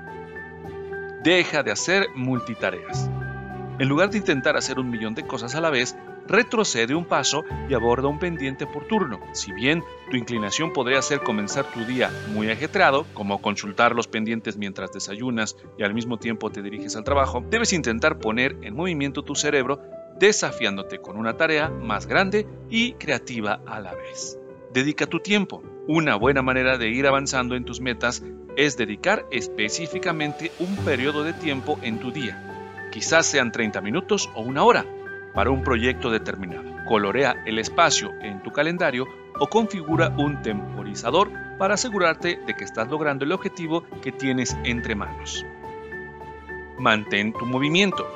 Deja 1.23 1.63
de 1.63 1.71
hacer 1.71 2.07
multitareas. 2.15 3.11
En 3.79 3.89
lugar 3.89 4.09
de 4.09 4.17
intentar 4.17 4.57
hacer 4.57 4.79
un 4.79 4.89
millón 4.89 5.15
de 5.15 5.27
cosas 5.27 5.55
a 5.55 5.61
la 5.61 5.69
vez, 5.69 5.95
retrocede 6.27 6.95
un 6.95 7.05
paso 7.05 7.45
y 7.69 7.75
aborda 7.75 8.09
un 8.09 8.19
pendiente 8.19 8.67
por 8.67 8.87
turno. 8.87 9.21
Si 9.35 9.53
bien 9.53 9.85
tu 10.11 10.17
inclinación 10.17 10.73
podría 10.73 11.03
ser 11.03 11.21
comenzar 11.21 11.67
tu 11.67 11.85
día 11.85 12.11
muy 12.33 12.51
ajetreado, 12.51 13.05
como 13.13 13.43
consultar 13.43 13.95
los 13.95 14.09
pendientes 14.09 14.57
mientras 14.57 14.93
desayunas 14.93 15.57
y 15.77 15.83
al 15.83 15.93
mismo 15.93 16.19
tiempo 16.19 16.49
te 16.51 16.63
diriges 16.63 16.97
al 16.97 17.05
trabajo, 17.05 17.45
debes 17.51 17.75
intentar 17.75 18.19
poner 18.19 18.57
en 18.63 18.75
movimiento 18.75 19.23
tu 19.23 19.35
cerebro 19.35 19.83
desafiándote 20.19 21.01
con 21.01 21.19
una 21.19 21.37
tarea 21.37 21.69
más 21.69 22.07
grande 22.07 22.47
y 22.71 22.95
creativa 22.95 23.61
a 23.67 23.79
la 23.81 23.95
vez. 23.95 24.39
Dedica 24.73 25.07
tu 25.07 25.21
tiempo. 25.21 25.63
Una 25.87 26.17
buena 26.17 26.41
manera 26.41 26.79
de 26.79 26.89
ir 26.89 27.07
avanzando 27.07 27.57
en 27.57 27.65
tus 27.65 27.81
metas 27.81 28.23
es 28.61 28.77
dedicar 28.77 29.25
específicamente 29.31 30.53
un 30.59 30.77
periodo 30.85 31.25
de 31.25 31.33
tiempo 31.33 31.79
en 31.81 31.99
tu 31.99 32.13
día. 32.13 32.91
Quizás 32.93 33.25
sean 33.25 33.53
30 33.53 33.81
minutos 33.81 34.29
o 34.35 34.43
una 34.43 34.65
hora 34.65 34.85
para 35.33 35.51
un 35.51 35.65
proyecto 35.65 36.11
determinado. 36.11 36.71
Colorea 36.87 37.43
el 37.47 37.59
espacio 37.59 38.13
en 38.21 38.43
tu 38.43 38.53
calendario 38.53 39.07
o 39.39 39.47
configura 39.47 40.13
un 40.19 40.43
temporizador 40.43 41.31
para 41.57 41.73
asegurarte 41.73 42.39
de 42.47 42.55
que 42.55 42.65
estás 42.65 42.87
logrando 42.89 43.25
el 43.25 43.33
objetivo 43.33 43.83
que 44.03 44.13
tienes 44.13 44.55
entre 44.65 44.95
manos. 44.95 45.47
Mantén 46.79 47.33
tu 47.33 47.47
movimiento. 47.47 48.07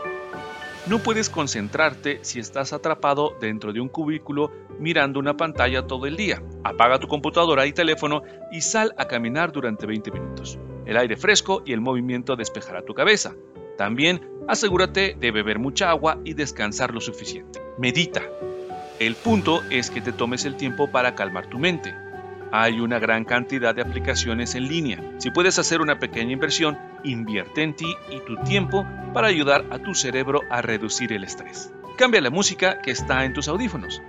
No 0.86 0.98
puedes 0.98 1.30
concentrarte 1.30 2.18
si 2.20 2.40
estás 2.40 2.74
atrapado 2.74 3.34
dentro 3.40 3.72
de 3.72 3.80
un 3.80 3.88
cubículo 3.88 4.52
mirando 4.78 5.18
una 5.18 5.34
pantalla 5.34 5.86
todo 5.86 6.04
el 6.04 6.14
día. 6.14 6.42
Apaga 6.62 6.98
tu 6.98 7.08
computadora 7.08 7.64
y 7.64 7.72
teléfono 7.72 8.22
y 8.52 8.60
sal 8.60 8.94
a 8.98 9.06
caminar 9.06 9.50
durante 9.50 9.86
20 9.86 10.10
minutos. 10.10 10.58
El 10.84 10.98
aire 10.98 11.16
fresco 11.16 11.62
y 11.64 11.72
el 11.72 11.80
movimiento 11.80 12.36
despejará 12.36 12.82
tu 12.82 12.92
cabeza. 12.92 13.34
También 13.78 14.28
asegúrate 14.46 15.16
de 15.18 15.30
beber 15.30 15.58
mucha 15.58 15.88
agua 15.88 16.18
y 16.22 16.34
descansar 16.34 16.92
lo 16.92 17.00
suficiente. 17.00 17.62
Medita. 17.78 18.22
El 18.98 19.14
punto 19.14 19.62
es 19.70 19.90
que 19.90 20.02
te 20.02 20.12
tomes 20.12 20.44
el 20.44 20.56
tiempo 20.56 20.90
para 20.90 21.14
calmar 21.14 21.48
tu 21.48 21.58
mente. 21.58 21.94
Hay 22.56 22.78
una 22.78 23.00
gran 23.00 23.24
cantidad 23.24 23.74
de 23.74 23.82
aplicaciones 23.82 24.54
en 24.54 24.68
línea. 24.68 25.02
Si 25.18 25.32
puedes 25.32 25.58
hacer 25.58 25.80
una 25.80 25.98
pequeña 25.98 26.30
inversión, 26.30 26.78
invierte 27.02 27.64
en 27.64 27.74
ti 27.74 27.96
y 28.12 28.20
tu 28.20 28.36
tiempo 28.44 28.86
para 29.12 29.26
ayudar 29.26 29.64
a 29.70 29.80
tu 29.80 29.92
cerebro 29.92 30.38
a 30.50 30.62
reducir 30.62 31.12
el 31.12 31.24
estrés. 31.24 31.72
Cambia 31.98 32.20
la 32.20 32.30
música 32.30 32.80
que 32.80 32.92
está 32.92 33.24
en 33.24 33.32
tus 33.32 33.48
audífonos. 33.48 34.00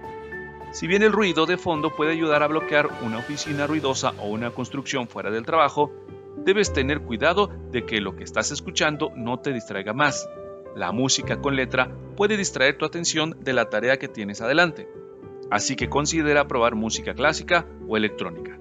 Si 0.73 0.85
bien 0.85 1.01
el 1.01 1.11
ruido 1.11 1.47
de 1.47 1.57
fondo 1.57 1.95
puede 1.95 2.11
ayudar 2.11 2.43
a 2.43 2.47
bloquear 2.47 2.87
una 3.01 3.17
oficina 3.17 3.65
ruidosa 3.65 4.13
o 4.19 4.27
una 4.27 4.51
construcción 4.51 5.07
fuera 5.07 5.31
del 5.31 5.43
trabajo, 5.43 5.91
debes 6.37 6.71
tener 6.71 7.01
cuidado 7.01 7.49
de 7.71 7.87
que 7.87 7.99
lo 7.99 8.15
que 8.15 8.25
estás 8.25 8.51
escuchando 8.51 9.11
no 9.15 9.39
te 9.39 9.53
distraiga 9.53 9.93
más. 9.93 10.29
La 10.75 10.91
música 10.91 11.41
con 11.41 11.55
letra 11.55 11.89
puede 12.15 12.37
distraer 12.37 12.77
tu 12.77 12.85
atención 12.85 13.37
de 13.39 13.53
la 13.53 13.71
tarea 13.71 13.97
que 13.97 14.07
tienes 14.07 14.39
adelante, 14.41 14.87
así 15.51 15.75
que 15.75 15.89
considera 15.89 16.47
probar 16.47 16.75
música 16.75 17.13
clásica 17.13 17.65
o 17.87 17.97
electrónica. 17.97 18.57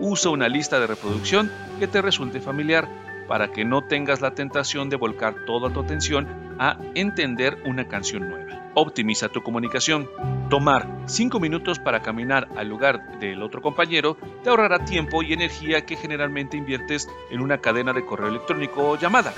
Usa 0.00 0.30
una 0.30 0.48
lista 0.48 0.78
de 0.78 0.86
reproducción 0.86 1.50
que 1.78 1.86
te 1.86 2.02
resulte 2.02 2.40
familiar 2.40 2.88
para 3.26 3.50
que 3.50 3.64
no 3.64 3.82
tengas 3.82 4.20
la 4.20 4.34
tentación 4.34 4.88
de 4.88 4.96
volcar 4.96 5.44
toda 5.46 5.72
tu 5.72 5.80
atención 5.80 6.28
a 6.58 6.78
entender 6.94 7.58
una 7.64 7.88
canción 7.88 8.28
nueva. 8.28 8.70
Optimiza 8.74 9.28
tu 9.30 9.42
comunicación. 9.42 10.08
Tomar 10.50 10.86
5 11.06 11.40
minutos 11.40 11.78
para 11.78 12.02
caminar 12.02 12.48
al 12.56 12.68
lugar 12.68 13.18
del 13.18 13.42
otro 13.42 13.62
compañero 13.62 14.16
te 14.44 14.50
ahorrará 14.50 14.84
tiempo 14.84 15.22
y 15.22 15.32
energía 15.32 15.86
que 15.86 15.96
generalmente 15.96 16.56
inviertes 16.56 17.08
en 17.30 17.40
una 17.40 17.58
cadena 17.58 17.92
de 17.92 18.04
correo 18.04 18.28
electrónico 18.28 18.90
o 18.90 18.98
llamada 18.98 19.32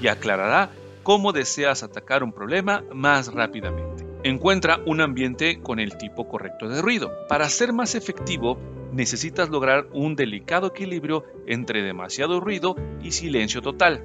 y 0.00 0.06
aclarará 0.06 0.70
cómo 1.02 1.32
deseas 1.32 1.82
atacar 1.82 2.22
un 2.22 2.32
problema 2.32 2.84
más 2.92 3.32
rápidamente. 3.32 3.95
Encuentra 4.26 4.80
un 4.86 5.00
ambiente 5.00 5.60
con 5.62 5.78
el 5.78 5.96
tipo 5.98 6.26
correcto 6.26 6.68
de 6.68 6.82
ruido. 6.82 7.12
Para 7.28 7.48
ser 7.48 7.72
más 7.72 7.94
efectivo, 7.94 8.58
necesitas 8.90 9.50
lograr 9.50 9.86
un 9.92 10.16
delicado 10.16 10.66
equilibrio 10.66 11.24
entre 11.46 11.84
demasiado 11.84 12.40
ruido 12.40 12.74
y 13.00 13.12
silencio 13.12 13.62
total. 13.62 14.02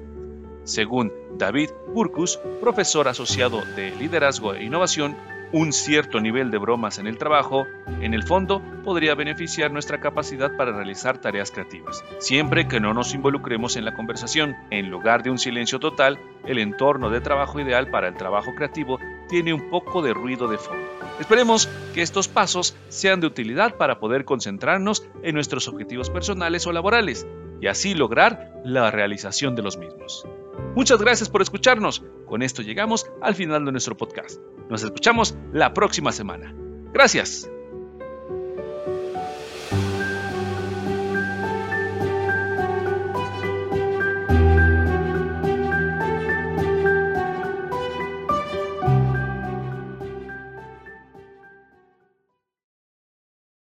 Según 0.62 1.12
David 1.38 1.70
Burkus, 1.92 2.38
profesor 2.60 3.08
asociado 3.08 3.62
de 3.74 3.90
liderazgo 3.96 4.54
e 4.54 4.62
innovación, 4.62 5.16
un 5.52 5.72
cierto 5.72 6.20
nivel 6.20 6.50
de 6.50 6.58
bromas 6.58 6.98
en 6.98 7.06
el 7.06 7.18
trabajo, 7.18 7.66
en 8.00 8.14
el 8.14 8.22
fondo, 8.22 8.62
podría 8.82 9.14
beneficiar 9.14 9.70
nuestra 9.70 10.00
capacidad 10.00 10.56
para 10.56 10.72
realizar 10.72 11.18
tareas 11.18 11.50
creativas, 11.50 12.02
siempre 12.18 12.66
que 12.66 12.80
no 12.80 12.94
nos 12.94 13.14
involucremos 13.14 13.76
en 13.76 13.84
la 13.84 13.94
conversación. 13.94 14.56
En 14.70 14.90
lugar 14.90 15.22
de 15.22 15.30
un 15.30 15.38
silencio 15.38 15.78
total, 15.78 16.18
el 16.46 16.58
entorno 16.58 17.10
de 17.10 17.20
trabajo 17.20 17.60
ideal 17.60 17.90
para 17.90 18.08
el 18.08 18.14
trabajo 18.14 18.54
creativo 18.56 18.98
tiene 19.28 19.52
un 19.52 19.68
poco 19.68 20.00
de 20.02 20.14
ruido 20.14 20.48
de 20.48 20.58
fondo. 20.58 20.82
Esperemos 21.20 21.68
que 21.94 22.02
estos 22.02 22.28
pasos 22.28 22.74
sean 22.88 23.20
de 23.20 23.26
utilidad 23.26 23.76
para 23.76 24.00
poder 24.00 24.24
concentrarnos 24.24 25.06
en 25.22 25.34
nuestros 25.34 25.68
objetivos 25.68 26.08
personales 26.08 26.66
o 26.66 26.72
laborales 26.72 27.26
y 27.60 27.66
así 27.66 27.94
lograr 27.94 28.52
la 28.64 28.90
realización 28.90 29.54
de 29.54 29.62
los 29.62 29.76
mismos. 29.76 30.26
Muchas 30.74 31.00
gracias 31.00 31.28
por 31.28 31.42
escucharnos. 31.42 32.02
Con 32.26 32.42
esto 32.42 32.62
llegamos 32.62 33.06
al 33.20 33.34
final 33.34 33.64
de 33.64 33.72
nuestro 33.72 33.96
podcast. 33.96 34.40
Nos 34.72 34.82
escuchamos 34.82 35.36
la 35.52 35.74
próxima 35.74 36.12
semana. 36.12 36.54
Gracias. 36.94 37.46